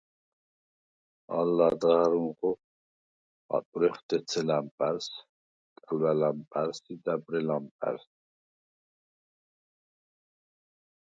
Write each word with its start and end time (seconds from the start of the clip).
ალ 1.37 1.47
ლადღა̈რუნღო 1.57 2.51
ატვრეხ 3.55 3.97
დეცე 4.07 4.41
ლამპა̈რს, 4.49 5.07
კალვა̈ 5.83 6.13
ლამპა̈რს 6.19 6.79
ი 6.93 6.95
დაბრე 7.03 7.39
ლამპა̈რს. 7.47 8.05